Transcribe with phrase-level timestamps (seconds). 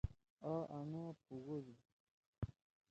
[0.51, 1.75] آ آنگا پُھوگودُو۔